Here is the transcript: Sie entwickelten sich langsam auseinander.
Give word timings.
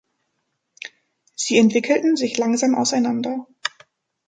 Sie 1.35 1.59
entwickelten 1.59 2.15
sich 2.17 2.35
langsam 2.39 2.73
auseinander. 2.73 3.45